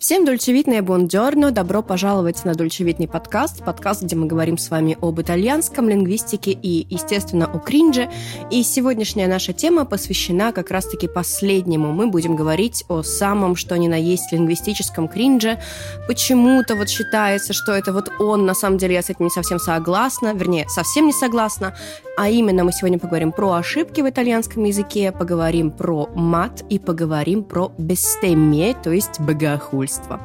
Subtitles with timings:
[0.00, 5.20] Всем дольчевитное бонджорно, добро пожаловать на дольчевитный подкаст, подкаст, где мы говорим с вами об
[5.20, 8.08] итальянском, лингвистике и, естественно, о кринже.
[8.50, 11.92] И сегодняшняя наша тема посвящена как раз-таки последнему.
[11.92, 15.60] Мы будем говорить о самом, что ни на есть лингвистическом кринже.
[16.08, 19.58] Почему-то вот считается, что это вот он, на самом деле я с этим не совсем
[19.58, 21.76] согласна, вернее, совсем не согласна.
[22.16, 27.44] А именно мы сегодня поговорим про ошибки в итальянском языке, поговорим про мат и поговорим
[27.44, 30.20] про бестемие, то есть богохульство недовольство.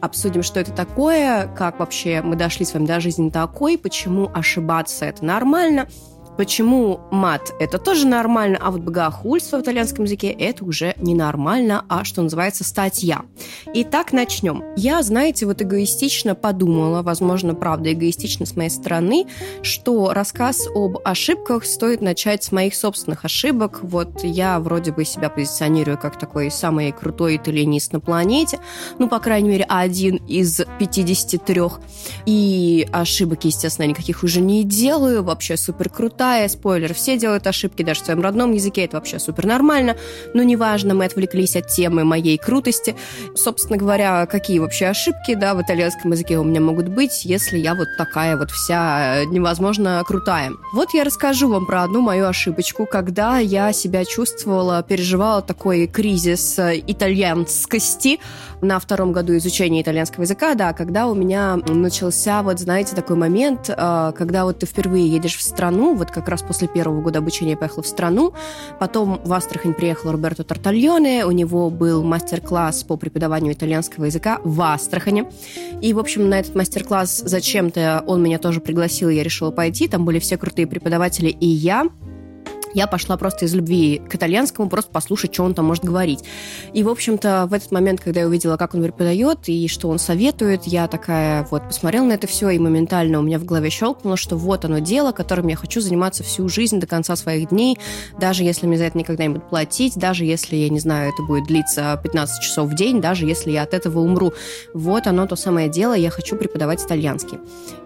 [0.00, 5.04] Обсудим, что это такое, как вообще мы дошли с вами до жизни такой, почему ошибаться
[5.06, 5.88] это нормально,
[6.36, 11.84] Почему мат– это тоже нормально, а вот богохульство в итальянском языке– это уже не нормально,
[11.88, 13.22] а, что называется, статья.
[13.72, 14.62] Итак, начнем.
[14.76, 19.26] Я, знаете, вот эгоистично подумала, возможно, правда, эгоистично с моей стороны,
[19.62, 23.80] что рассказ об ошибках стоит начать с моих собственных ошибок.
[23.82, 28.58] Вот я вроде бы себя позиционирую как такой самый крутой итальянист на планете,
[28.98, 31.62] ну, по крайней мере, один из 53.
[32.26, 37.82] И ошибок, естественно, никаких уже не делаю, вообще супер крутая крутая, спойлер, все делают ошибки
[37.84, 39.96] даже в своем родном языке, это вообще супер нормально,
[40.34, 42.96] но неважно, мы отвлеклись от темы моей крутости.
[43.36, 47.76] Собственно говоря, какие вообще ошибки, да, в итальянском языке у меня могут быть, если я
[47.76, 50.50] вот такая вот вся невозможно крутая.
[50.72, 56.58] Вот я расскажу вам про одну мою ошибочку, когда я себя чувствовала, переживала такой кризис
[56.58, 58.18] итальянскости
[58.60, 63.68] на втором году изучения итальянского языка, да, когда у меня начался, вот знаете, такой момент,
[63.68, 67.52] э, когда вот ты впервые едешь в страну, вот как раз после первого года обучения
[67.52, 68.32] я поехала в страну.
[68.78, 71.26] Потом в Астрахань приехал Роберто Тартальоне.
[71.26, 75.30] У него был мастер-класс по преподаванию итальянского языка в Астрахане.
[75.80, 79.88] И, в общем, на этот мастер-класс зачем-то он меня тоже пригласил, я решила пойти.
[79.88, 81.86] Там были все крутые преподаватели, и я
[82.76, 86.22] я пошла просто из любви к итальянскому, просто послушать, что он там может говорить.
[86.74, 89.98] И, в общем-то, в этот момент, когда я увидела, как он преподает и что он
[89.98, 94.18] советует, я такая вот посмотрела на это все, и моментально у меня в голове щелкнуло,
[94.18, 97.78] что вот оно дело, которым я хочу заниматься всю жизнь до конца своих дней,
[98.20, 101.22] даже если мне за это никогда не будут платить, даже если, я не знаю, это
[101.22, 104.34] будет длиться 15 часов в день, даже если я от этого умру.
[104.74, 107.38] Вот оно то самое дело, я хочу преподавать итальянский.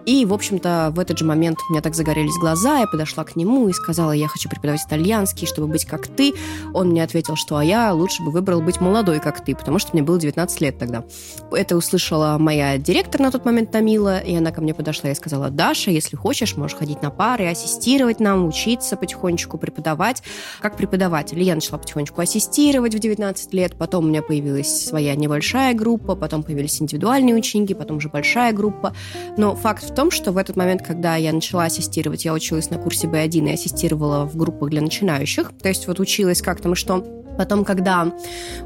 [0.05, 3.37] И, в общем-то, в этот же момент у меня так загорелись глаза, я подошла к
[3.37, 6.33] нему и сказала, я хочу преподавать весь итальянский, чтобы быть как ты.
[6.73, 9.91] Он мне ответил, что а я лучше бы выбрал быть молодой, как ты, потому что
[9.93, 11.03] мне было 19 лет тогда.
[11.51, 15.49] Это услышала моя директор на тот момент Тамила, и она ко мне подошла и сказала,
[15.49, 20.23] Даша, если хочешь, можешь ходить на пары, ассистировать нам, учиться потихонечку, преподавать.
[20.61, 25.73] Как преподаватель я начала потихонечку ассистировать в 19 лет, потом у меня появилась своя небольшая
[25.73, 28.93] группа, потом появились индивидуальные ученики, потом уже большая группа.
[29.37, 32.77] Но факт в том, что в этот момент, когда я начала ассистировать, я училась на
[32.77, 35.51] курсе B1 и ассистировала в группах для начинающих.
[35.61, 38.11] То есть вот училась как там и что Потом, когда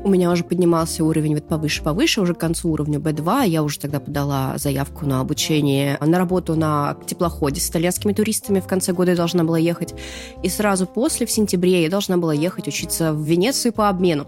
[0.04, 4.00] у меня уже поднимался уровень вот повыше-повыше, уже к концу уровня B2, я уже тогда
[4.00, 8.60] подала заявку на обучение, на работу на теплоходе с итальянскими туристами.
[8.60, 9.94] В конце года я должна была ехать.
[10.44, 14.28] И сразу после, в сентябре, я должна была ехать учиться в Венецию по обмену.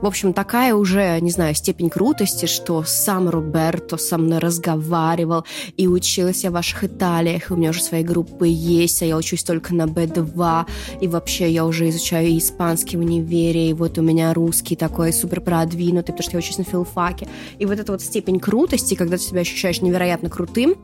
[0.00, 5.44] В общем, такая уже, не знаю, степень крутости, что сам Роберто со мной разговаривал,
[5.76, 9.16] и училась я в ваших Италиях, и у меня уже свои группы есть, а я
[9.16, 10.66] учусь только на B2,
[11.00, 15.40] и вообще я уже изучаю испанский в универе, и вот у меня русский такой супер
[15.40, 17.28] продвинутый, потому что я учусь на филфаке.
[17.58, 20.76] И вот эта вот степень крутости, когда ты себя ощущаешь невероятно крутым,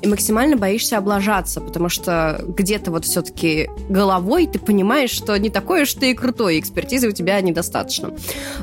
[0.00, 5.82] и максимально боишься облажаться, потому что где-то вот все-таки головой ты понимаешь, что не такой
[5.82, 8.12] уж ты и крутой, экспертизы у тебя недостаточно.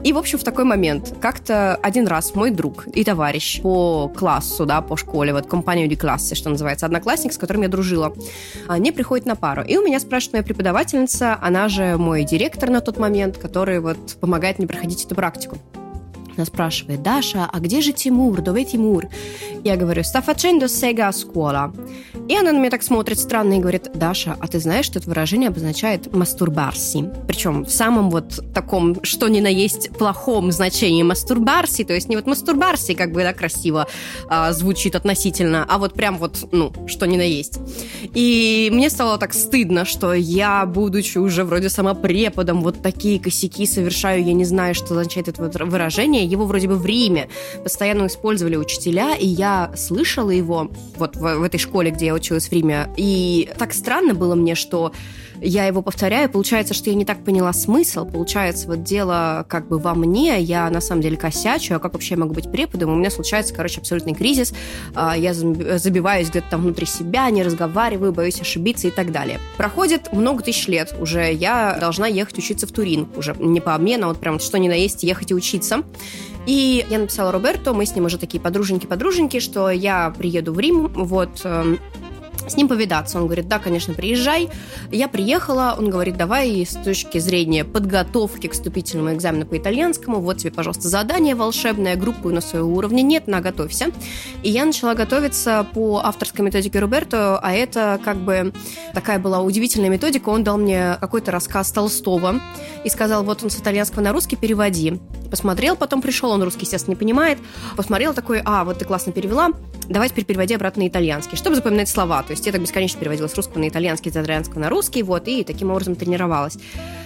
[0.04, 4.66] И, в общем, в такой момент как-то один раз мой друг и товарищ по классу,
[4.66, 8.14] да, по школе, вот компанию de классе, что называется, одноклассник, с которым я дружила,
[8.68, 9.64] они приходят на пару.
[9.64, 13.80] И у меня спрашивает моя преподавательница, она же мой директор на тот момент, который который
[13.80, 15.58] вот помогает мне проходить эту практику.
[16.36, 18.40] Она спрашивает, Даша, а где же Тимур?
[18.40, 19.08] Dove Тимур?
[19.64, 21.72] Я говорю, sega a scuola.
[22.30, 25.10] И она на меня так смотрит странно и говорит, Даша, а ты знаешь, что это
[25.10, 27.10] выражение обозначает мастурбарси?
[27.28, 32.16] Причем в самом вот таком, что ни на есть, плохом значении мастурбарси, то есть не
[32.16, 33.88] вот мастурбарси, как бы, да, красиво
[34.30, 37.60] а, звучит относительно, а вот прям вот, ну, что ни на есть.
[38.14, 43.66] И мне стало так стыдно, что я, будучи уже вроде сама преподом, вот такие косяки
[43.66, 45.56] совершаю, я не знаю, что означает это вот
[46.24, 47.28] выражение, его вроде бы в Риме
[47.64, 52.50] постоянно использовали учителя, и я слышала его вот в, в этой школе, где я училась
[52.50, 52.90] в Риме.
[52.98, 54.92] И так странно было мне, что
[55.44, 59.78] я его повторяю, получается, что я не так поняла смысл, получается, вот дело как бы
[59.78, 62.92] во мне, я на самом деле косячу, а как вообще я могу быть преподом?
[62.92, 64.54] У меня случается, короче, абсолютный кризис,
[64.96, 69.40] а, я забиваюсь где-то там внутри себя, не разговариваю, боюсь ошибиться и так далее.
[69.58, 74.06] Проходит много тысяч лет уже, я должна ехать учиться в Турин, уже не по обмену,
[74.06, 75.84] а вот прям что ни на есть, ехать и учиться.
[76.46, 80.88] И я написала Роберто, мы с ним уже такие подруженьки-подруженьки, что я приеду в Рим,
[80.90, 81.80] вот, эм,
[82.48, 83.18] с ним повидаться.
[83.18, 84.50] Он говорит, да, конечно, приезжай.
[84.92, 90.38] Я приехала, он говорит, давай с точки зрения подготовки к вступительному экзамену по итальянскому, вот
[90.38, 93.88] тебе, пожалуйста, задание волшебное, группы на своего уровня нет, на готовься.
[94.42, 98.54] И я начала готовиться по авторской методике Роберто, а это как бы
[98.94, 100.30] такая была удивительная методика.
[100.30, 102.42] Он дал мне какой-то рассказ Толстого
[102.84, 105.00] и сказал, вот он с итальянского на русский переводи.
[105.30, 107.40] Посмотрел, потом пришел, он русский, естественно, не понимает.
[107.76, 109.50] Посмотрел такой, а, вот ты классно перевела,
[109.88, 112.24] давай теперь переводи обратно на итальянский, чтобы запоминать слова.
[112.34, 115.28] То есть я так бесконечно переводила с русского на итальянский, с итальянского на русский, вот,
[115.28, 116.58] и таким образом тренировалась.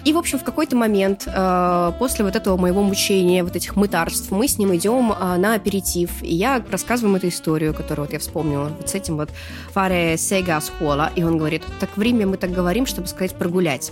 [0.06, 4.31] И, в общем, в какой-то момент э, после вот этого моего мучения, вот этих мытарств,
[4.31, 8.13] мы с ним идем э, на аперитив, и я рассказываю ему эту историю, которую вот
[8.13, 9.29] я вспомнила, вот с этим вот
[9.75, 13.91] «fare sega scuola», и он говорит, так в Риме мы так говорим, чтобы сказать «прогулять».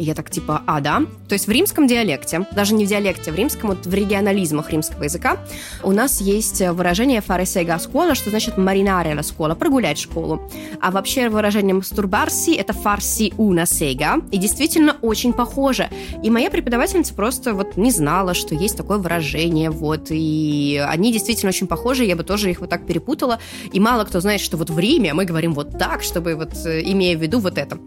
[0.00, 1.02] И я так типа, а, да?
[1.28, 5.04] То есть в римском диалекте, даже не в диалекте, в римском, вот в регионализмах римского
[5.04, 5.36] языка
[5.82, 10.50] у нас есть выражение «фарисега школа», что значит «маринare la школа», «прогулять школу».
[10.80, 15.90] А вообще выражение «мастурбарси»— это «фарси una sega», и действительно очень похоже.
[16.22, 21.50] И моя преподавательница просто вот не знала, что есть такое выражение, вот, и они действительно
[21.50, 23.38] очень похожи, я бы тоже их вот так перепутала,
[23.70, 26.80] и мало кто знает, что вот в Риме мы говорим вот так, чтобы вот, э,
[26.84, 27.78] имея в виду вот это.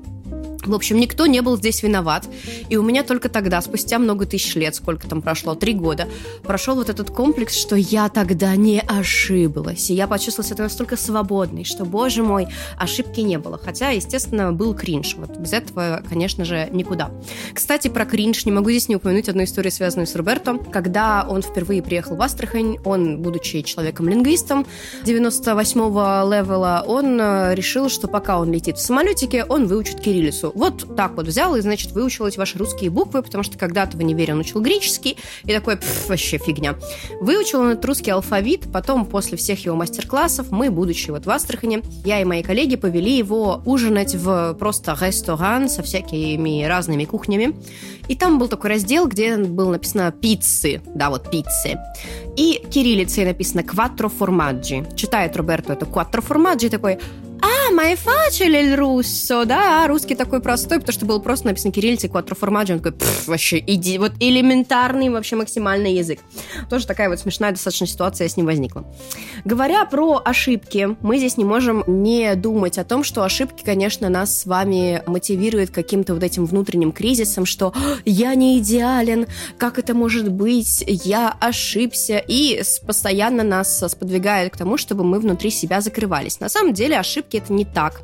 [0.66, 2.28] В общем, никто не был здесь виноват.
[2.70, 6.08] И у меня только тогда, спустя много тысяч лет, сколько там прошло, три года,
[6.44, 9.90] прошел вот этот комплекс, что я тогда не ошиблась.
[9.90, 13.58] И я почувствовала себя настолько свободной, что, боже мой, ошибки не было.
[13.58, 15.16] Хотя, естественно, был кринж.
[15.18, 17.12] Вот без этого, конечно же, никуда.
[17.54, 20.58] Кстати, про кринж не могу здесь не упомянуть одну историю, связанную с Роберто.
[20.72, 24.66] Когда он впервые приехал в Астрахань, он, будучи человеком-лингвистом
[25.04, 30.96] 98-го левела, он э, решил, что пока он летит в самолетике, он выучит кириллицу вот
[30.96, 34.34] так вот взял и, значит, выучил эти ваши русские буквы, потому что когда-то в универе
[34.34, 35.78] он учил греческий, и такой,
[36.08, 36.76] вообще фигня.
[37.20, 41.82] Выучил он этот русский алфавит, потом после всех его мастер-классов мы, будучи вот в Астрахане,
[42.06, 47.56] я и мои коллеги повели его ужинать в просто ресторан со всякими разными кухнями.
[48.08, 51.80] И там был такой раздел, где было написано «пиццы», да, вот «пиццы».
[52.36, 54.94] И кириллицей написано «quattro formaggi».
[54.96, 57.00] Читает Роберто это «quattro formaggi», такой
[57.44, 62.38] а, facile il russo, да, русский такой простой, потому что было просто написано кириллицей quattro
[62.40, 62.94] formaggio, он такой,
[63.28, 66.20] вообще, иди, вот элементарный вообще максимальный язык.
[66.70, 68.86] Тоже такая вот смешная достаточно ситуация с ним возникла.
[69.44, 74.42] Говоря про ошибки, мы здесь не можем не думать о том, что ошибки, конечно, нас
[74.42, 77.74] с вами мотивируют каким-то вот этим внутренним кризисом, что
[78.06, 84.78] я не идеален, как это может быть, я ошибся, и постоянно нас сподвигает к тому,
[84.78, 86.40] чтобы мы внутри себя закрывались.
[86.40, 88.02] На самом деле ошибки ошибки это не так.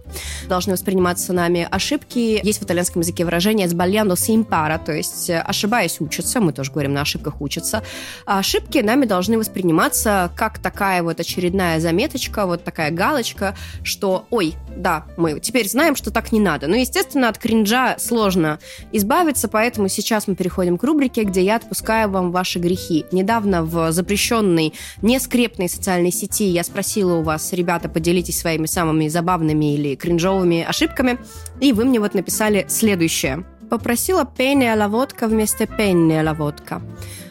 [0.48, 2.40] Должны восприниматься нами ошибки.
[2.44, 6.72] Есть в итальянском языке выражение «sbagliando si impara», то есть э, ошибаясь учатся, мы тоже
[6.72, 7.84] говорим на ошибках учатся.
[8.26, 14.56] А ошибки нами должны восприниматься как такая вот очередная заметочка, вот такая галочка, что «Ой,
[14.76, 16.68] да, мы теперь знаем, что так не надо».
[16.68, 18.60] Но, естественно, от кринжа сложно
[18.92, 23.06] избавиться, поэтому сейчас мы переходим к рубрике, где я отпускаю вам ваши грехи.
[23.12, 29.76] Недавно в запрещенной, нескрепной социальной сети я спросила у вас, ребята, поделитесь своими самыми забавными
[29.76, 31.18] или кринжовыми ошибками.
[31.60, 33.44] И вы мне вот написали следующее.
[33.70, 36.82] Попросила пенни а водка вместо пенни а водка.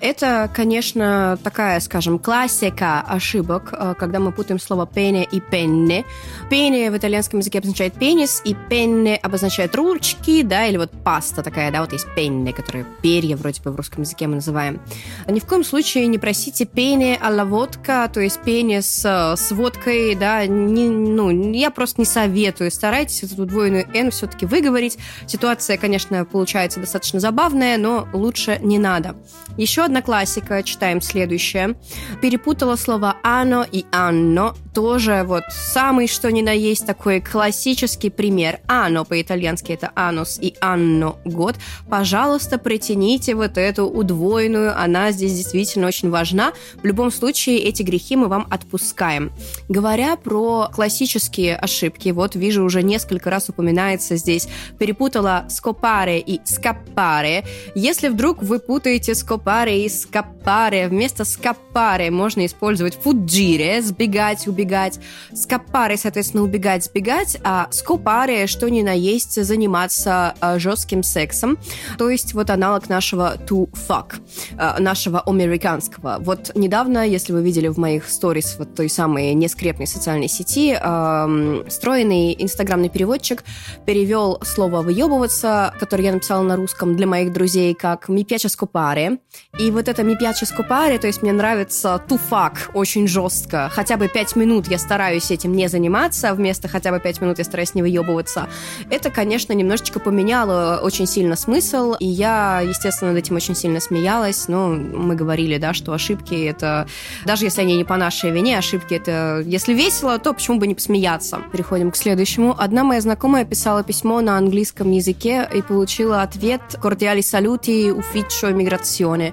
[0.01, 6.05] Это, конечно, такая, скажем, классика ошибок, э, когда мы путаем слово пене и пенне.
[6.51, 11.73] Пене в итальянском языке обозначает пенис, и пенне обозначает ручки, да, или вот паста такая,
[11.73, 14.81] да, вот есть пенне, которые перья вроде бы в русском языке мы называем.
[15.27, 20.15] Ни в коем случае не просите пене а водка, то есть пене с, с водкой,
[20.15, 22.71] да, не, ну, я просто не советую.
[22.71, 24.99] Старайтесь эту двойную «н» все-таки выговорить.
[25.27, 29.17] Ситуация, конечно, получается достаточно забавная, но лучше не надо.
[29.57, 31.75] Еще одна классика, читаем следующее.
[32.23, 34.55] Перепутала слова «ано» и «анно».
[34.75, 38.61] Тоже вот самый что ни на есть такой классический пример.
[38.69, 41.57] «Ано» по-итальянски это «анус» и «анно»– год.
[41.91, 46.53] Пожалуйста, притяните вот эту удвоенную, она здесь действительно очень важна.
[46.81, 49.33] В любом случае, эти грехи мы вам отпускаем.
[49.69, 56.41] Говоря про классические ошибки, вот вижу уже несколько раз упоминается здесь, перепутала «скопаре» скопаре и
[56.45, 57.45] скапаре.
[57.75, 64.99] Если вдруг вы путаете скопаре и скапаре, вместо скапаре можно использовать фуджире, сбегать, убегать.
[65.35, 71.59] Скапаре, соответственно, убегать, сбегать, а скопаре, что ни на есть, заниматься э, жестким сексом.
[71.99, 74.15] То есть вот аналог нашего to fuck,
[74.59, 76.17] э, нашего американского.
[76.21, 81.65] Вот недавно, если вы видели в моих сторис вот той самой нескрепной социальной сети, э,
[81.69, 83.45] встроенный инстаграмный переводчик
[83.87, 89.19] перевел слово «выебываться», которое я написала на русском для моих друзей, как «ми piace scopare».
[89.59, 93.71] И вот это «ми piace scopare», то есть мне нравится fuck очень жестко.
[93.73, 97.45] Хотя бы пять минут я стараюсь этим не заниматься, вместо хотя бы пять минут я
[97.45, 98.49] стараюсь не выебываться.
[98.91, 104.49] Это, конечно, немножечко поменяло очень сильно смысл, и я, естественно, над этим очень сильно смеялась,
[104.49, 106.87] но мы говорили, да, что ошибки это,
[107.25, 110.75] даже если они не по нашей вине, ошибки это, если весело, то почему бы не
[110.75, 111.41] посмеяться?
[111.53, 112.55] Переходим к следующему.
[112.59, 118.47] Одна моя знакомая писала письмо на английском языке и получила Shilat Viet, cordiali saluti, ufficio
[118.47, 119.33] immigrazione.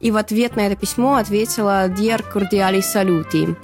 [0.00, 3.56] И в ответ на это письмо ответила «Dear cordiali saluti».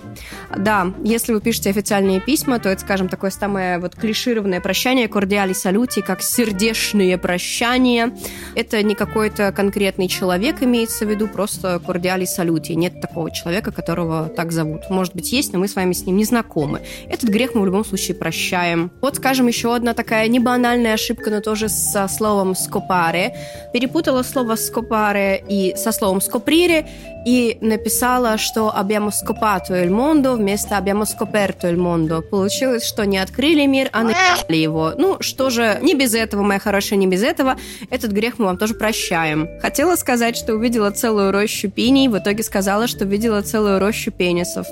[0.56, 5.52] Да, если вы пишете официальные письма, то это, скажем, такое самое вот клишированное прощание «cordiali
[5.52, 8.12] saluti», как сердечные прощания.
[8.54, 12.74] Это не какой-то конкретный человек имеется в виду, просто «cordiali saluti».
[12.74, 14.90] Нет такого человека, которого так зовут.
[14.90, 16.80] Может быть, есть, но мы с вами с ним не знакомы.
[17.08, 18.90] Этот грех мы в любом случае прощаем.
[19.00, 23.36] Вот, скажем, еще одна такая небанальная ошибка, но тоже со словом «скопаре».
[23.72, 26.84] Перепутала слово «скопаре» и со словом scoprire
[27.24, 32.22] и написала, что abbiamo scopato il mondo вместо abbiamo scoperto il mondo.
[32.22, 34.94] Получилось, что не открыли мир, а написали его.
[34.96, 37.56] Ну, что же, не без этого, моя хорошая, не без этого.
[37.90, 39.48] Этот грех мы вам тоже прощаем.
[39.60, 44.66] Хотела сказать, что увидела целую рощу пиней, в итоге сказала, что видела целую рощу пенисов.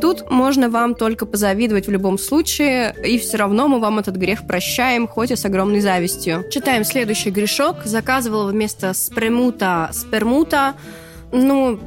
[0.00, 4.46] Тут можно вам только позавидовать в любом случае, и все равно мы вам этот грех
[4.46, 6.44] прощаем, хоть и с огромной завистью.
[6.50, 7.84] Читаем следующий грешок.
[7.84, 10.74] Заказывала вместо спремута спермута.
[11.32, 11.78] Ну,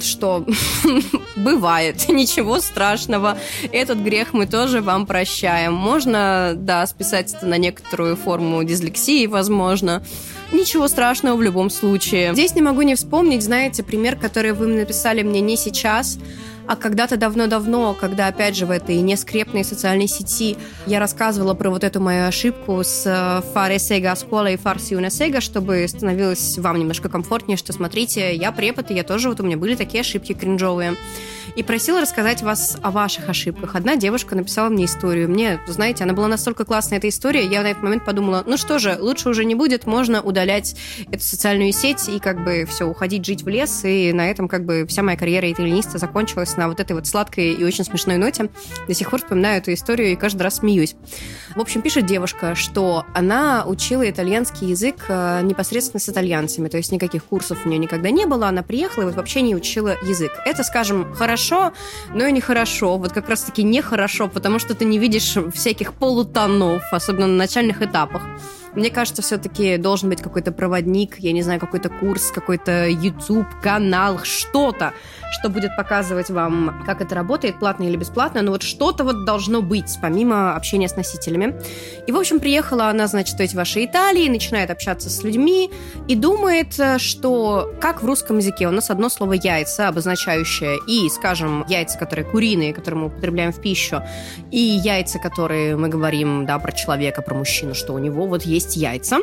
[0.00, 0.44] что
[1.36, 3.38] бывает, ничего страшного.
[3.72, 5.74] Этот грех мы тоже вам прощаем.
[5.74, 10.02] Можно, да, списать это на некоторую форму дислексии, возможно.
[10.52, 12.32] Ничего страшного в любом случае.
[12.32, 16.18] Здесь не могу не вспомнить, знаете, пример, который вы написали мне не сейчас,
[16.70, 21.82] а когда-то давно-давно, когда, опять же, в этой нескрепной социальной сети я рассказывала про вот
[21.82, 23.04] эту мою ошибку с
[23.52, 28.52] fare sega школа и farsi una sega, чтобы становилось вам немножко комфортнее, что смотрите, я
[28.52, 30.94] препод, и я тоже, вот у меня были такие ошибки кринжовые
[31.56, 33.74] и просила рассказать вас о ваших ошибках.
[33.74, 35.28] Одна девушка написала мне историю.
[35.28, 38.78] Мне, знаете, она была настолько классная, эта история, я на этот момент подумала, ну что
[38.78, 40.76] же, лучше уже не будет, можно удалять
[41.10, 44.64] эту социальную сеть и как бы все, уходить жить в лес, и на этом как
[44.64, 48.50] бы вся моя карьера итальяниста закончилась на вот этой вот сладкой и очень смешной ноте.
[48.86, 50.94] До сих пор вспоминаю эту историю и каждый раз смеюсь.
[51.56, 56.92] В общем, пишет девушка, что она учила итальянский язык э, непосредственно с итальянцами, то есть
[56.92, 60.32] никаких курсов у нее никогда не было, она приехала и вот вообще не учила язык.
[60.44, 61.72] Это, скажем, хорошо
[62.14, 62.98] но и нехорошо.
[62.98, 68.22] Вот как раз-таки нехорошо, потому что ты не видишь всяких полутонов, особенно на начальных этапах.
[68.74, 74.20] Мне кажется, все-таки должен быть какой-то проводник, я не знаю, какой-то курс, какой-то YouTube, канал,
[74.22, 74.92] что-то,
[75.32, 79.62] что будет показывать вам, как это работает, платно или бесплатно, но вот что-то вот должно
[79.62, 81.54] быть, помимо общения с носителями.
[82.06, 85.70] И, в общем, приехала она, значит, в эти ваши Италии, начинает общаться с людьми
[86.06, 91.64] и думает, что как в русском языке у нас одно слово «яйца», обозначающее и, скажем,
[91.68, 94.02] яйца, которые куриные, которые мы употребляем в пищу,
[94.50, 98.59] и яйца, которые мы говорим, да, про человека, про мужчину, что у него вот есть
[98.60, 99.18] есть яйца.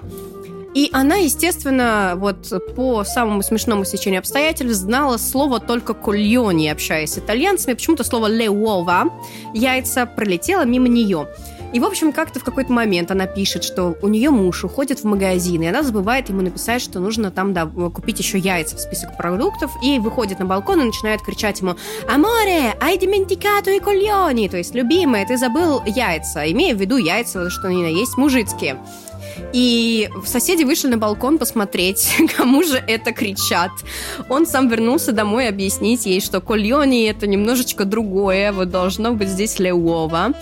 [0.73, 7.17] И она, естественно, вот по самому смешному сечению обстоятельств знала слово только кольони, общаясь с
[7.17, 7.73] итальянцами.
[7.73, 9.05] Почему-то слово леуова,
[9.53, 11.27] яйца, пролетело мимо нее.
[11.73, 15.03] И, в общем, как-то в какой-то момент она пишет, что у нее муж уходит в
[15.03, 19.17] магазин, и она забывает ему написать, что нужно там, да, купить еще яйца в список
[19.17, 21.75] продуктов, и выходит на балкон и начинает кричать ему
[22.07, 27.49] «Аморе, hai dimenticato i coglioni!» То есть, любимая, ты забыл яйца, имея в виду яйца,
[27.49, 28.77] что они есть мужицкие.
[29.53, 33.71] И соседи вышли на балкон посмотреть, кому же это кричат.
[34.29, 39.59] Он сам вернулся домой объяснить ей, что Кольони это немножечко другое, вот должно быть здесь
[39.59, 40.33] Леова.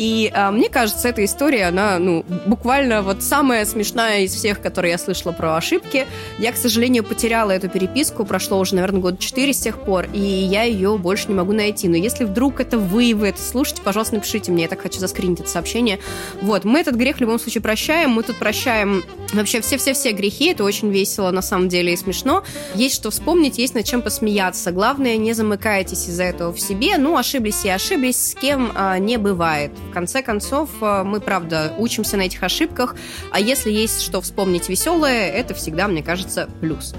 [0.00, 4.92] И а, мне кажется, эта история, она, ну, буквально вот самая смешная из всех, которые
[4.92, 6.06] я слышала про ошибки.
[6.38, 10.18] Я, к сожалению, потеряла эту переписку, прошло уже, наверное, год четыре с тех пор, и
[10.18, 11.86] я ее больше не могу найти.
[11.86, 15.40] Но если вдруг это вы, вы это слушаете, пожалуйста, напишите мне, я так хочу заскринить
[15.40, 15.98] это сообщение.
[16.40, 19.04] Вот, мы этот грех в любом случае прощаем, мы тут прощаем
[19.34, 22.42] вообще все-все-все грехи, это очень весело на самом деле и смешно.
[22.74, 24.72] Есть что вспомнить, есть над чем посмеяться.
[24.72, 26.96] Главное, не замыкайтесь из-за этого в себе.
[26.96, 31.74] Ну, ошиблись и ошиблись, с кем а, не бывает В конце концов, э, мы, правда,
[31.76, 32.94] учимся на этих ошибках,
[33.32, 36.94] а если есть что вспомнить веселое, это всегда, мне кажется, плюс.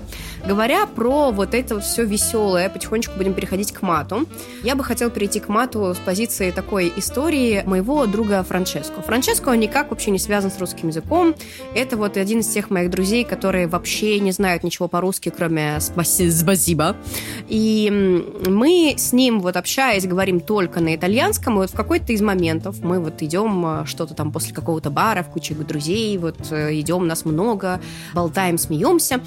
[0.46, 4.26] Говоря про вот это все веселое, потихонечку будем переходить к мату.
[4.64, 9.02] Я бы хотела перейти к мату с позиции такой истории моего друга Франческо.
[9.02, 11.36] Франческо, никак вообще не связан с русским языком.
[11.76, 16.96] Это вот один из тех моих друзей, которые вообще не знают ничего по-русски, кроме «спасибо».
[17.48, 17.90] И
[18.48, 22.71] мы с ним вот общаясь, говорим только на итальянском, и вот в какой-то из моментов
[22.80, 27.08] мы вот идем э, что-то там после какого-то бара в куче друзей, вот э, идем,
[27.08, 27.82] нас много,
[28.14, 29.22] болтаем, смеемся.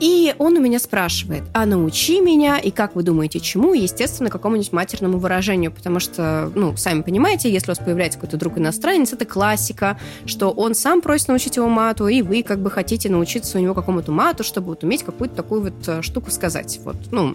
[0.00, 3.74] И он у меня спрашивает, а научи меня, и как вы думаете, чему?
[3.74, 8.58] Естественно, какому-нибудь матерному выражению, потому что, ну, сами понимаете, если у вас появляется какой-то друг
[8.58, 13.10] иностранец, это классика, что он сам просит научить его мату, и вы как бы хотите
[13.10, 16.78] научиться у него какому-то мату, чтобы вот уметь какую-то такую вот э, штуку сказать.
[16.84, 17.34] Вот, ну,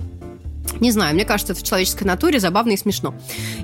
[0.80, 3.14] не знаю, мне кажется, это в человеческой натуре забавно и смешно.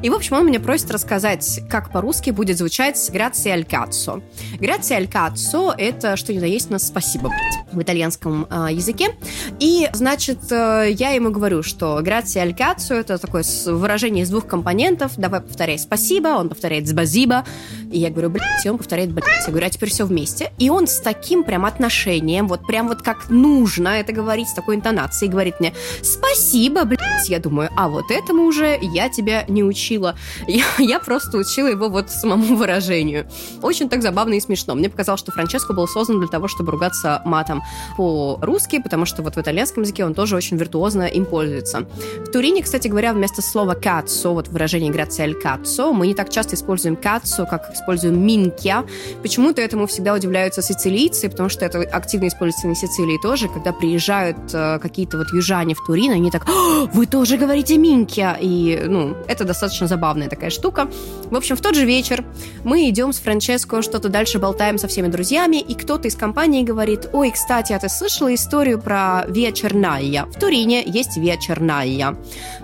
[0.01, 4.21] И, в общем, он меня просит рассказать, как по-русски будет звучать «grazie al cazzo».
[4.59, 7.31] «Grazie al cazzo»— это что ни на есть на «спасибо»
[7.71, 9.15] в итальянском э, языке.
[9.59, 14.45] И, значит, э, я ему говорю, что «grazie al cazzo»— это такое выражение из двух
[14.45, 15.13] компонентов.
[15.17, 17.45] Давай повторяй «спасибо», он повторяет «сбазиба»,
[17.91, 19.27] и я говорю «блядь», и он повторяет «блядь».
[19.45, 20.51] Я говорю, а теперь все вместе.
[20.59, 24.75] И он с таким прям отношением, вот прям вот как нужно это говорить, с такой
[24.75, 27.29] интонацией, говорит мне «спасибо, блядь».
[27.29, 30.15] Я думаю, а вот этому уже я тебя не учила.
[30.47, 33.27] Я, я просто учила его вот самому выражению.
[33.61, 34.75] Очень так забавно и смешно.
[34.75, 37.61] Мне показалось, что Франческо был создан для того, чтобы ругаться матом
[37.97, 41.87] по-русски, потому что вот в итальянском языке он тоже очень виртуозно им пользуется.
[42.25, 46.29] В Турине, кстати говоря, вместо слова «cazzo», вот выражение «grazie al cazzo», мы не так
[46.29, 48.87] часто используем «cazzo», как используем «minchia».
[49.21, 54.37] Почему-то этому всегда удивляются сицилийцы, потому что это активно используется на Сицилии тоже, когда приезжают
[54.53, 56.47] э, какие-то вот южане в Турин, они так
[56.93, 60.89] «Вы тоже говорите «минкия», и, ну, это достаточно забавная такая штука.
[61.29, 62.23] В общем, в тот же вечер
[62.63, 67.09] мы идем с Франческо, что-то дальше болтаем со всеми друзьями, и кто-то из компании говорит,
[67.13, 70.25] ой, кстати, а ты слышала историю про Виа Черная?
[70.25, 72.15] В Турине есть Виа Черная,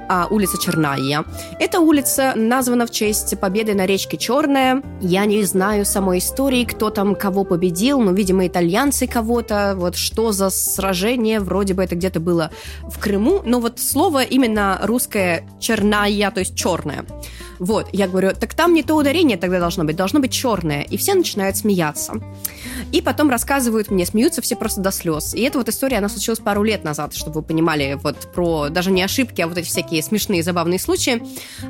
[0.10, 1.26] а, улица Черная.
[1.60, 4.82] Эта улица названа в честь победы на речке Черная.
[5.02, 10.32] Я не знаю самой истории, кто там кого победил, но, видимо, итальянцы кого-то, вот что
[10.32, 12.52] за сражение, вроде бы это где-то было
[12.84, 17.06] в Крыму, но вот слово именно русское черная, то есть черная.
[17.60, 20.82] Вот, я говорю, так там не то ударение тогда должно быть, должно быть черное.
[20.82, 22.14] И все начинают смеяться.
[22.92, 25.34] И потом рассказывают мне, смеются все просто до слез.
[25.34, 28.92] И эта вот история, она случилась пару лет назад, чтобы вы понимали вот про даже
[28.92, 31.22] не ошибки, а вот эти всякие смешные, забавные случаи.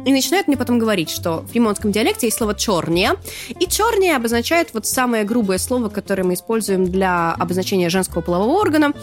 [0.06, 3.16] И начинают мне потом говорить, что в римонском диалекте есть слово «черния»,
[3.60, 8.94] и «черния» обозначает вот самое грубое слово, которое мы используем для обозначения женского полового органа.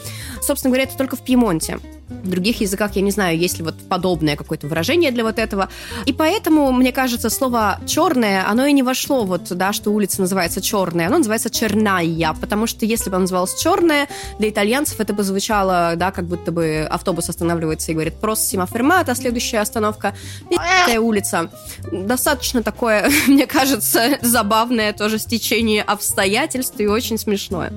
[0.40, 1.78] Собственно говоря, это только в Пьемонте.
[2.08, 5.68] В других языках я не знаю, есть ли вот подобное какое-то выражение для вот этого.
[6.06, 10.60] И поэтому, мне кажется, слово «черное», оно и не вошло вот, да, что улица называется
[10.60, 15.22] «черная», оно называется «черная», потому что если бы оно называлось «черная», для итальянцев это бы
[15.22, 20.14] звучало, да, как будто бы автобус останавливается и говорит «Проссима фермата», следующая остановка
[20.48, 21.50] «Пи***я улица».
[21.90, 27.72] Достаточно такое, мне кажется, забавное тоже стечение обстоятельств и очень смешное.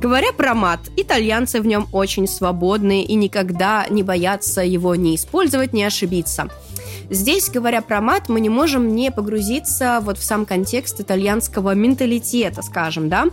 [0.00, 5.72] Говоря про мат, итальянцы в нем очень свободные и никогда не бояться его не использовать,
[5.72, 6.48] не ошибиться.
[7.10, 12.62] Здесь, говоря про мат, мы не можем не погрузиться вот в сам контекст итальянского менталитета,
[12.62, 13.26] скажем, да.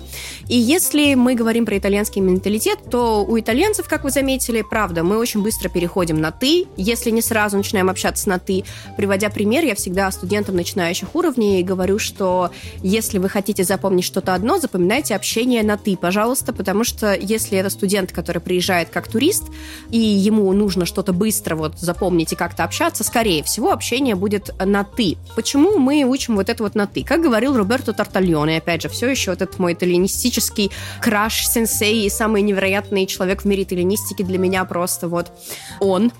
[0.47, 5.17] И если мы говорим про итальянский менталитет, то у итальянцев, как вы заметили, правда, мы
[5.17, 8.63] очень быстро переходим на «ты», если не сразу начинаем общаться на «ты».
[8.97, 14.59] Приводя пример, я всегда студентам начинающих уровней говорю, что если вы хотите запомнить что-то одно,
[14.59, 19.43] запоминайте общение на «ты», пожалуйста, потому что если это студент, который приезжает как турист,
[19.91, 24.83] и ему нужно что-то быстро вот запомнить и как-то общаться, скорее всего, общение будет на
[24.83, 25.17] «ты».
[25.35, 27.03] Почему мы учим вот это вот на «ты»?
[27.03, 33.05] Как говорил Роберто Тартальоне, опять же, все еще этот мой итальянистический краш-сенсей и самый невероятный
[33.05, 35.31] человек в мире итальянистики для меня просто вот
[35.79, 36.11] он.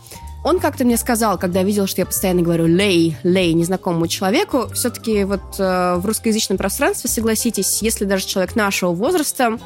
[0.43, 5.23] Он как-то мне сказал, когда видел, что я постоянно говорю «лей», «лей» незнакомому человеку, все-таки
[5.23, 9.57] вот э, в русскоязычном пространстве, согласитесь, если даже человек нашего возраста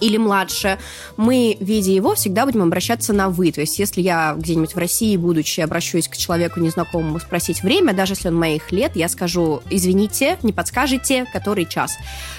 [0.00, 0.78] или младше,
[1.16, 3.52] мы, видя его, всегда будем обращаться на «вы».
[3.52, 8.14] То есть, если я где-нибудь в России, будучи, обращусь к человеку незнакомому спросить время, даже
[8.14, 11.96] если он моих лет, я скажу «извините, не подскажете, который час».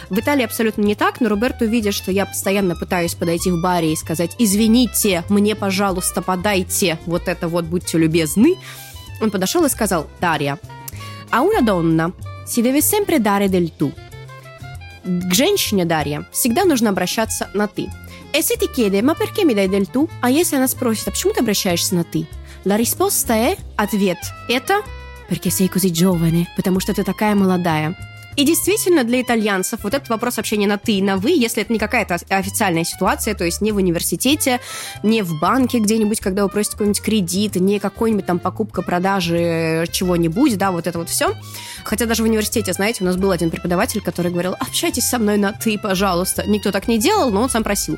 [0.10, 3.94] В Италии абсолютно не так, но Роберто, видя, что я постоянно пытаюсь подойти в баре
[3.94, 8.56] и сказать «извините, мне, пожалуйста, подайте вот это вот, будьте любезны»,
[9.22, 10.60] он подошел и сказал «Дарья,
[11.30, 12.14] а una donna
[12.46, 14.07] si deve sempre dare del tu».
[15.08, 17.88] К женщине, Дарья, всегда нужно обращаться на «ты».
[18.34, 20.10] Если ты chiede, ma perché mi dai del tu?
[20.22, 22.28] А если она спросит, а почему ты обращаешься на «ты»?
[22.66, 24.18] La risposta è, ответ,
[24.50, 24.84] это
[25.30, 27.96] perché sei così giovane, потому что ты такая молодая.
[28.38, 31.74] И действительно, для итальянцев вот этот вопрос общения на «ты» и на «вы», если это
[31.74, 34.60] не какая-то официальная ситуация, то есть не в университете,
[35.02, 40.72] не в банке где-нибудь, когда вы просите какой-нибудь кредит, не какой-нибудь там покупка-продажи чего-нибудь, да,
[40.72, 41.34] вот это вот все.
[41.84, 45.38] Хотя даже в университете, знаете, у нас был один преподаватель, который говорил, общайтесь со мной
[45.38, 46.44] на «ты», пожалуйста.
[46.46, 47.98] Никто так не делал, но он сам просил.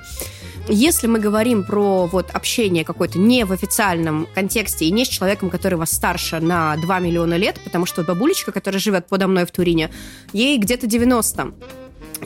[0.71, 5.49] Если мы говорим про вот общение какое-то не в официальном контексте и не с человеком,
[5.49, 9.51] который вас старше на 2 миллиона лет, потому что бабулечка, которая живет подо мной в
[9.51, 9.89] Турине,
[10.31, 11.53] ей где-то 90.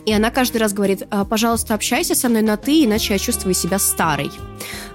[0.06, 3.54] И она каждый раз говорит, «А, пожалуйста, общайся со мной на «ты», иначе я чувствую
[3.54, 4.32] себя старой.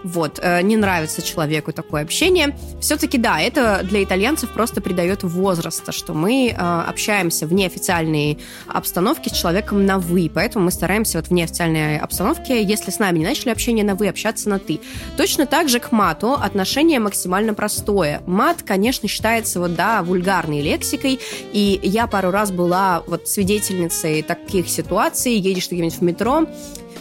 [0.05, 2.57] Вот, э, не нравится человеку такое общение.
[2.81, 9.31] Все-таки, да, это для итальянцев просто придает возраста, что мы э, общаемся в неофициальной обстановке
[9.31, 13.25] с человеком на «вы», поэтому мы стараемся вот в неофициальной обстановке, если с нами не
[13.25, 14.81] начали общение на «вы», общаться на «ты».
[15.17, 18.23] Точно так же к мату отношение максимально простое.
[18.27, 21.19] Мат, конечно, считается вот, да, вульгарной лексикой,
[21.53, 26.47] и я пару раз была вот свидетельницей таких ситуаций, едешь где-нибудь в метро,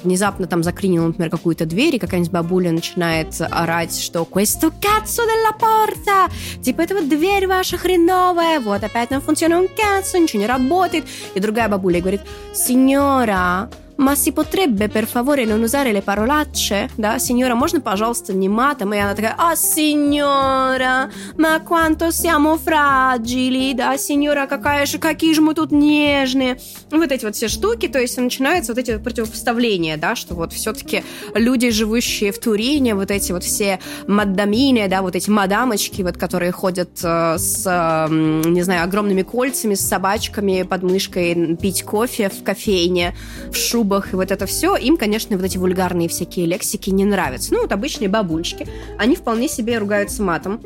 [0.04, 5.58] внезапно там заклинил, например, какую-то дверь, и какая-нибудь бабуля начинает орать, что «Questo cazzo della
[5.60, 11.06] porta!» Типа, это вот дверь ваша хреновая, вот опять нам функционирует cazzo, ничего не работает.
[11.36, 12.21] И другая бабуля говорит
[12.54, 16.90] «Сеньора, ma si potrebbe per favore non usare le parolacce?
[16.98, 18.94] Да, signora, можно, пожалуйста, не матом?
[18.94, 25.42] И она такая, а, signora, ma quanto siamo fragili, да, signora, какая же, какие же
[25.42, 26.60] мы тут нежные.
[26.92, 31.04] Вот эти вот все штуки, то есть начинаются вот эти противопоставления, да, что вот все-таки
[31.34, 36.52] люди, живущие в Турине, вот эти вот все мадамины, да, вот эти мадамочки, вот, которые
[36.52, 42.44] ходят э, с, э, не знаю, огромными кольцами, с собачками под мышкой, пить кофе в
[42.44, 43.16] кофейне,
[43.52, 47.06] в шубе, клубах и вот это все, им, конечно, вот эти вульгарные всякие лексики не
[47.06, 47.54] нравятся.
[47.54, 50.62] Ну, вот обычные бабульчики, они вполне себе ругаются матом.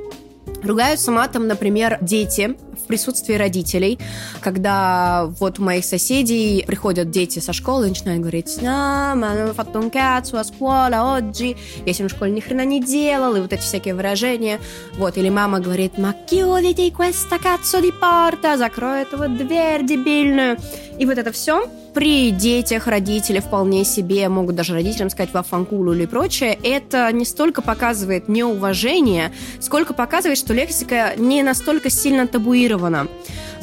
[0.64, 4.00] Ругаются матом, например, дети в присутствии родителей,
[4.40, 11.58] когда вот у моих соседей приходят дети со школы и начинают говорить «А, scuola oggi»,
[11.86, 14.60] «Я сегодня в школе ни хрена не делал», и вот эти всякие выражения.
[14.98, 20.58] Вот, или мама говорит «Ma chiuditi questa cazzo di porta», «Закрой эту вот дверь дебильную».
[20.98, 26.06] И вот это все при детях родители вполне себе могут даже родителям сказать вафанкулу или
[26.06, 32.61] прочее, это не столько показывает неуважение, сколько показывает, что лексика не настолько сильно табуирована.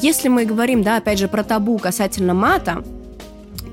[0.01, 2.83] Если мы говорим, да, опять же, про табу касательно мата,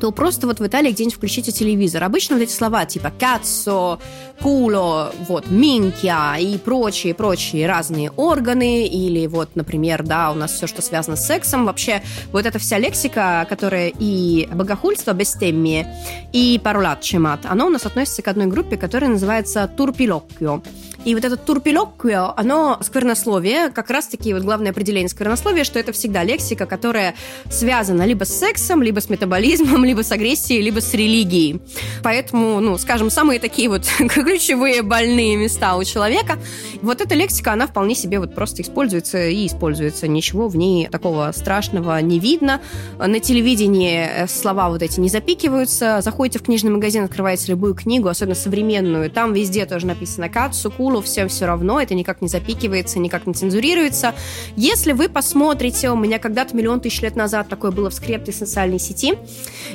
[0.00, 2.04] то просто вот в Италии где-нибудь включите телевизор.
[2.04, 3.98] Обычно вот эти слова типа «каццо»,
[4.40, 10.66] «куло», вот, «минкия» и прочие, прочие разные органы, или вот, например, да, у нас все,
[10.66, 15.94] что связано с сексом, вообще вот эта вся лексика, которая и богохульство, бестеммие,
[16.32, 20.62] и паролатче мат, оно у нас относится к одной группе, которая называется «турпилоккио».
[21.06, 26.24] И вот этот турпилоккио, оно сквернословие, как раз-таки вот главное определение сквернословия, что это всегда
[26.24, 27.14] лексика, которая
[27.48, 31.60] связана либо с сексом, либо с метаболизмом, либо с агрессией, либо с религией.
[32.02, 36.40] Поэтому, ну, скажем, самые такие вот ключевые больные места у человека.
[36.82, 40.08] Вот эта лексика, она вполне себе вот просто используется и используется.
[40.08, 42.60] Ничего в ней такого страшного не видно.
[42.98, 46.00] На телевидении э, слова вот эти не запикиваются.
[46.00, 50.95] Заходите в книжный магазин, открываете любую книгу, особенно современную, там везде тоже написано «кацу», «кулу»,
[50.96, 54.14] Apple, всем все равно, это никак не запикивается, никак не цензурируется.
[54.56, 58.78] Если вы посмотрите, у меня когда-то миллион тысяч лет назад такое было в скрептой социальной
[58.78, 59.14] сети,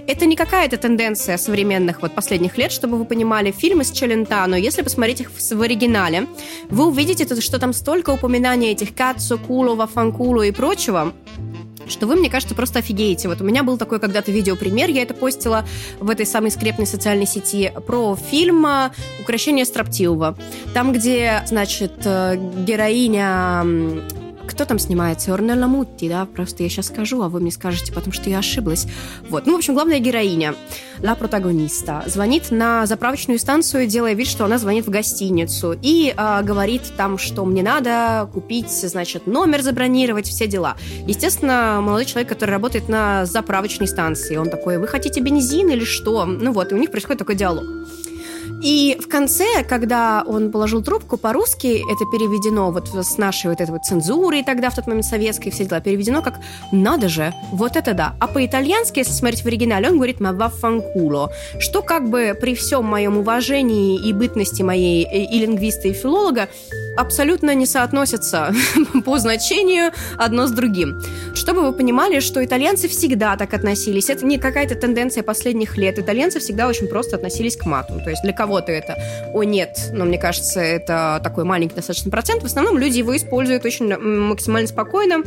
[0.07, 4.81] это не какая-то тенденция современных вот последних лет, чтобы вы понимали, фильмы с Челентано, если
[4.81, 6.27] посмотреть их в, в оригинале,
[6.69, 11.13] вы увидите, что там столько упоминаний этих кацу, кулу, вафанкулу и прочего,
[11.91, 13.27] что вы, мне кажется, просто офигеете.
[13.27, 15.65] Вот у меня был такой когда-то видеопример, я это постила
[15.99, 18.65] в этой самой скрепной социальной сети, про фильм
[19.21, 20.37] «Укращение строптивого».
[20.73, 23.65] Там, где, значит, э, героиня
[24.61, 25.33] кто там снимается?
[25.33, 26.27] Орнелла Мутти, да?
[26.27, 28.85] Просто я сейчас скажу, а вы мне скажете, потому что я ошиблась.
[29.27, 29.47] Вот.
[29.47, 30.53] Ну, в общем, главная героиня,
[31.01, 36.43] ла протагониста, звонит на заправочную станцию, делая вид, что она звонит в гостиницу и э,
[36.43, 40.75] говорит там, что мне надо купить, значит, номер забронировать, все дела.
[41.07, 46.25] Естественно, молодой человек, который работает на заправочной станции, он такой, вы хотите бензин или что?
[46.25, 47.65] Ну вот, и у них происходит такой диалог.
[48.61, 53.71] И в конце, когда он положил трубку, по-русски это переведено вот с нашей вот этой
[53.71, 56.39] вот цензурой тогда, в тот момент советской, все дела, переведено как
[56.71, 58.15] «надо же, вот это да».
[58.19, 62.85] А по-итальянски, если смотреть в оригинале, он говорит «ма ваффанкуло», что как бы при всем
[62.85, 66.47] моем уважении и бытности моей э, и лингвиста, и филолога
[66.95, 68.53] абсолютно не соотносятся
[69.05, 71.01] по значению одно с другим.
[71.33, 74.09] Чтобы вы понимали, что итальянцы всегда так относились.
[74.09, 75.97] Это не какая-то тенденция последних лет.
[75.99, 77.99] Итальянцы всегда очень просто относились к мату.
[78.03, 78.97] То есть для кого-то это
[79.33, 82.43] «О, нет», но мне кажется, это такой маленький достаточно процент.
[82.43, 85.23] В основном люди его используют очень максимально спокойно,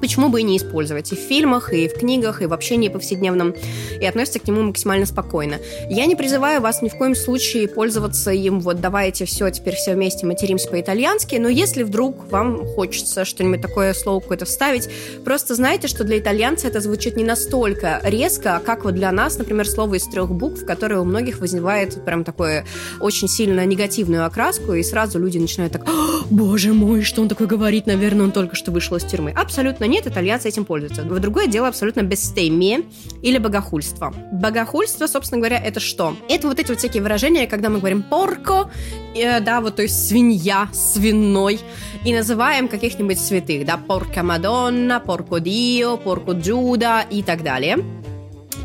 [0.00, 1.12] почему бы и не использовать?
[1.12, 3.54] И в фильмах, и в книгах, и в общении повседневном,
[4.00, 5.58] и относиться к нему максимально спокойно.
[5.88, 9.94] Я не призываю вас ни в коем случае пользоваться им, вот давайте все, теперь все
[9.94, 14.88] вместе материмся по-итальянски, но если вдруг вам хочется что-нибудь такое слово какое-то вставить,
[15.24, 19.68] просто знайте, что для итальянца это звучит не настолько резко, как вот для нас, например,
[19.68, 22.64] слово из трех букв, которое у многих вызывает прям такое
[23.00, 25.86] очень сильно негативную окраску, и сразу люди начинают так,
[26.30, 29.32] боже мой, что он такое говорит, наверное, он только что вышел из тюрьмы.
[29.32, 31.02] Абсолютно нет, итальянцы этим пользуются.
[31.02, 32.84] В другое дело абсолютно бессtemie
[33.22, 34.14] или богохульство.
[34.32, 36.16] Богохульство, собственно говоря, это что?
[36.28, 38.70] Это вот эти вот всякие выражения, когда мы говорим порко,
[39.14, 41.60] э, да, вот то есть свинья, свиной,
[42.04, 47.78] и называем каких-нибудь святых, да, порка Мадонна, порко Дио, порко Джуда и так далее.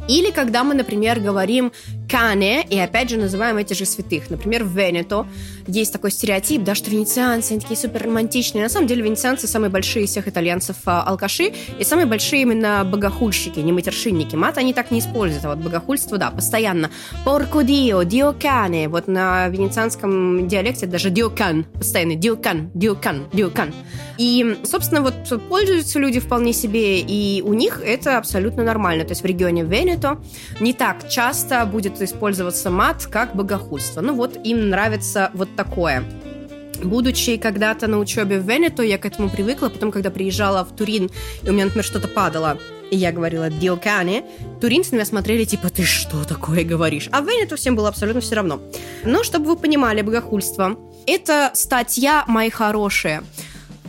[0.07, 1.71] Или когда мы, например, говорим
[2.09, 4.29] Кане, и опять же называем эти же святых.
[4.29, 5.27] Например, в Венето
[5.67, 8.63] есть такой стереотип, да, что венецианцы, они такие супер романтичные.
[8.63, 12.83] На самом деле венецианцы самые большие из всех итальянцев а, алкаши, и самые большие именно
[12.85, 14.35] богохульщики, не матершинники.
[14.35, 16.89] Мат они так не используют, а вот богохульство, да, постоянно.
[17.25, 18.89] Порко дио, дио кане.
[18.89, 23.73] Вот на венецианском диалекте даже диокан, постоянно диокан, диокан, диокан.
[24.17, 25.15] И, собственно, вот
[25.49, 29.03] пользуются люди вполне себе, и у них это абсолютно нормально.
[29.05, 30.21] То есть в регионе Венето
[30.59, 34.01] не так часто будет использоваться мат как богохульство.
[34.01, 36.03] Ну вот им нравится вот такое.
[36.83, 39.69] Будучи когда-то на учебе в Венето, я к этому привыкла.
[39.69, 41.09] Потом, когда приезжала в Турин,
[41.43, 42.57] и у меня, например, что-то падало,
[42.91, 44.23] и я говорила «диокане»,
[44.61, 47.09] туринцы на меня смотрели, типа, ты что такое говоришь?
[47.11, 48.61] А в Венето всем было абсолютно все равно.
[49.03, 53.23] Но, чтобы вы понимали, богохульство– это статья «Мои хорошие».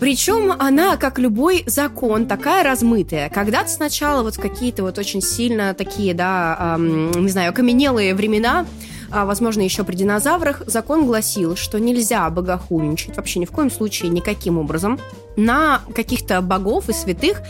[0.04, 3.30] Причем она, как любой закон, такая размытая.
[3.30, 8.66] Когда-то сначала вот какие-то вот очень сильно такие, да, эм, не знаю, окаменелые времена,
[9.10, 14.10] а, возможно, еще при динозаврах, закон гласил, что нельзя богохульничать вообще ни в коем случае
[14.10, 15.00] никаким образом
[15.36, 17.42] на каких-то богов и святых,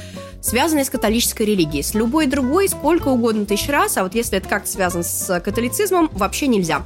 [0.45, 1.83] связанные с католической религией.
[1.83, 6.11] С любой другой сколько угодно тысяч раз, а вот если это как-то связано с католицизмом,
[6.13, 6.83] вообще нельзя.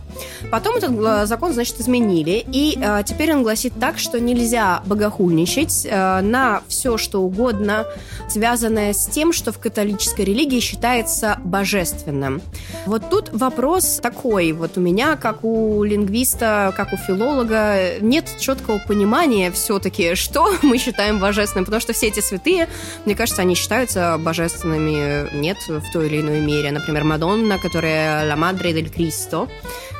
[0.52, 5.86] Потом этот э, закон, значит, изменили, и э, теперь он гласит так, что нельзя богохульничать
[5.90, 7.84] э, на все, что угодно,
[8.28, 12.40] связанное с тем, что в католической религии считается божественным.
[12.86, 18.78] Вот тут вопрос такой, вот у меня, как у лингвиста, как у филолога, нет четкого
[18.78, 20.87] понимания все-таки, что мы считаем
[21.18, 22.68] божественным, потому что все эти святые,
[23.04, 26.70] мне кажется, они считаются божественными, нет, в той или иной мере.
[26.70, 29.48] Например, Мадонна, которая La Madre del Cristo,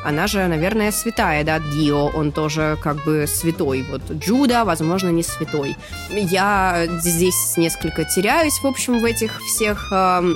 [0.05, 3.85] она же, наверное, святая, да, Дио, он тоже как бы святой.
[3.91, 5.77] Вот Джуда, возможно, не святой.
[6.11, 10.35] Я здесь несколько теряюсь, в общем, в этих всех э,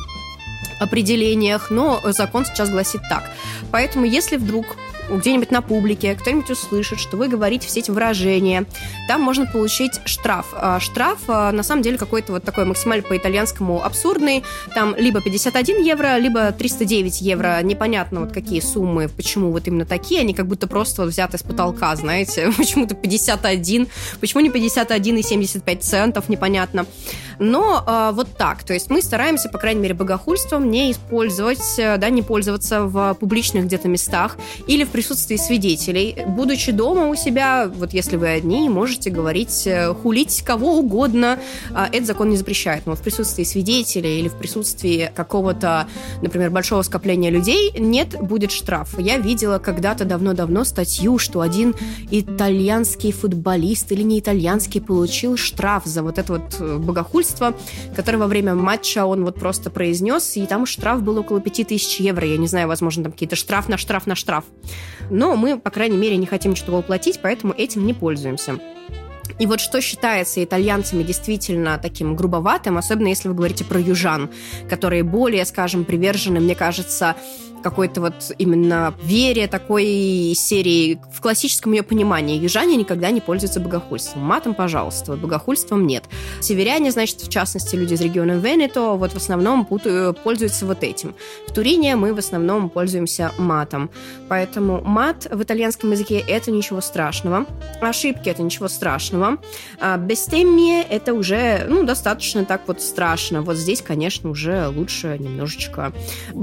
[0.81, 3.25] определениях, но закон сейчас гласит так.
[3.71, 4.77] Поэтому, если вдруг
[5.11, 8.65] где-нибудь на публике кто-нибудь услышит, что вы говорите все эти выражения,
[9.09, 10.47] там можно получить штраф.
[10.55, 14.45] А, штраф, а, на самом деле, какой-то вот такой максимально по-итальянскому абсурдный.
[14.75, 17.61] Там либо 51 евро, либо 309 евро.
[17.63, 20.21] Непонятно, вот какие суммы, почему вот именно такие.
[20.21, 22.53] Они как будто просто вот взяты с потолка, знаете.
[22.57, 23.89] Почему-то 51.
[24.21, 26.87] Почему не 51 и 75 центов, непонятно.
[27.39, 28.63] Но э, вот так.
[28.63, 33.15] То есть мы стараемся, по крайней мере, богохульством не использовать, э, да, не пользоваться в
[33.15, 34.37] публичных где-то местах
[34.67, 36.17] или в присутствии свидетелей.
[36.29, 41.41] Будучи дома у себя, вот если вы одни, можете говорить, э, хулить кого угодно.
[41.71, 42.87] Э, этот закон не запрещает.
[42.87, 45.89] Но в присутствии свидетелей или в присутствии какого-то,
[46.23, 48.97] например, большого скопления людей нет, будет штраф.
[48.97, 51.75] Я видела когда-то давно-давно статью, что один
[52.13, 57.55] итальянский футболист или не итальянский получил штраф за вот это вот э, богохульство
[57.97, 62.27] который во время матча он вот просто произнес, и там штраф был около 5000 евро.
[62.27, 64.45] Я не знаю, возможно, там какие-то штраф на штраф на штраф.
[65.11, 68.59] Но мы, по крайней мере, не хотим ничего уплатить, поэтому этим не пользуемся.
[69.39, 74.31] И вот что считается итальянцами действительно таким грубоватым, особенно если вы говорите про южан,
[74.69, 77.17] которые более, скажем, привержены, мне кажется,
[77.63, 82.39] какой-то вот именно вере такой серии в классическом ее понимании.
[82.39, 84.23] Южане никогда не пользуются богохульством.
[84.23, 86.05] Матом, пожалуйста, вот богохульством нет.
[86.41, 91.15] Северяне, значит, в частности, люди из региона Венето, вот в основном пользуются вот этим.
[91.49, 93.91] В Турине мы в основном пользуемся матом.
[94.29, 97.47] Поэтому мат в итальянском языке– это ничего страшного.
[97.81, 99.39] Ошибки– это ничего страшного.
[99.81, 103.43] А бестемие– это уже, ну, достаточно так вот страшно.
[103.43, 105.93] Вот здесь, конечно, уже лучше немножечко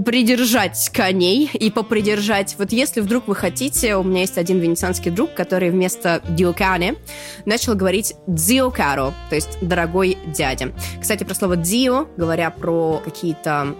[0.06, 2.56] придержать, конечно, коней и попридержать.
[2.60, 6.98] Вот если вдруг вы хотите, у меня есть один венецианский друг, который вместо диокане
[7.46, 10.72] начал говорить дзиокаро, то есть дорогой дядя.
[11.02, 13.76] Кстати, про слово дзио, говоря про какие-то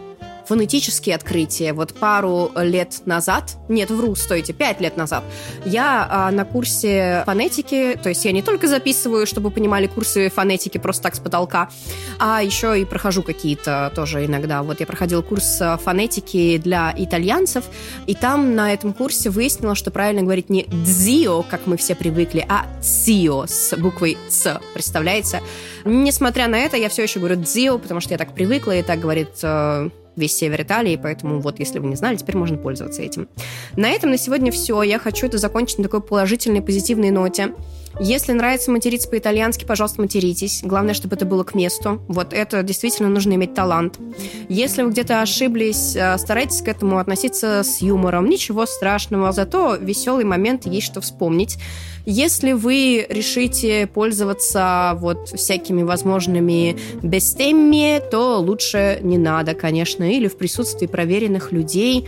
[0.50, 1.74] фонетические открытия.
[1.74, 5.24] Вот пару лет назад, нет, вру, стойте, пять лет назад,
[5.64, 10.80] я а, на курсе фонетики, то есть я не только записываю, чтобы понимали курсы фонетики
[10.80, 11.70] просто так с потолка,
[12.18, 14.64] а еще и прохожу какие-то тоже иногда.
[14.64, 17.66] Вот я проходила курс фонетики для итальянцев,
[18.08, 22.44] и там на этом курсе выяснила, что правильно говорить не «дзио», как мы все привыкли,
[22.50, 25.44] а «цио» с буквой «ц», представляете?
[25.86, 29.00] Несмотря на это, я все еще говорю «дзио», потому что я так привыкла, и так
[29.00, 33.28] говорит э, весь север Италии, поэтому вот, если вы не знали, теперь можно пользоваться этим.
[33.76, 34.82] На этом на сегодня все.
[34.84, 37.54] Я хочу это закончить на такой положительной, позитивной ноте.
[38.00, 40.62] Если нравится материться по-итальянски, пожалуйста, материтесь.
[40.64, 42.02] Главное, чтобы это было к месту.
[42.08, 44.00] Вот это действительно нужно иметь талант.
[44.48, 48.30] Если вы где-то ошиблись, э, старайтесь к этому относиться с юмором.
[48.30, 51.58] Ничего страшного, зато веселый момент есть что вспомнить.
[52.06, 60.38] Если вы решите пользоваться вот всякими возможными бестемми, то лучше не надо, конечно, или в
[60.38, 62.08] присутствии проверенных людей,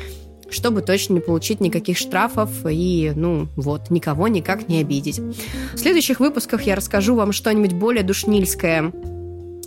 [0.51, 5.19] чтобы точно не получить никаких штрафов и, ну, вот, никого никак не обидеть.
[5.19, 8.91] В следующих выпусках я расскажу вам что-нибудь более душнильское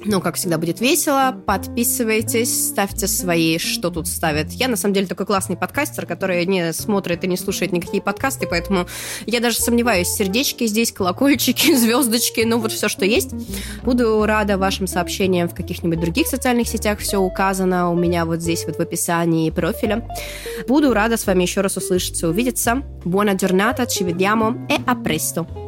[0.04, 1.34] ну, как всегда, будет весело.
[1.46, 4.52] Подписывайтесь, ставьте свои, что тут ставят.
[4.52, 8.46] Я, на самом деле, такой классный подкастер, который не смотрит и не слушает никакие подкасты,
[8.46, 8.86] поэтому
[9.26, 10.08] я даже сомневаюсь.
[10.08, 13.30] Сердечки здесь, колокольчики, звездочки, ну, вот все, что есть.
[13.82, 16.98] Буду рада вашим сообщениям в каких-нибудь других социальных сетях.
[16.98, 20.08] Все указано у меня вот здесь вот в описании профиля.
[20.68, 22.82] Буду рада с вами еще раз услышаться, увидеться.
[23.04, 25.63] Buona giornata, ci vediamo e a presto!